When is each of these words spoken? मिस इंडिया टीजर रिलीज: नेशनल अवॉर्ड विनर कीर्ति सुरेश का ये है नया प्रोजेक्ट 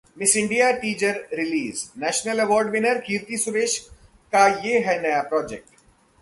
मिस 0.17 0.35
इंडिया 0.37 0.69
टीजर 0.77 1.19
रिलीज: 1.33 1.83
नेशनल 1.97 2.39
अवॉर्ड 2.39 2.69
विनर 2.69 2.97
कीर्ति 3.01 3.37
सुरेश 3.37 3.77
का 4.33 4.47
ये 4.65 4.79
है 4.79 5.01
नया 5.01 5.21
प्रोजेक्ट 5.23 5.69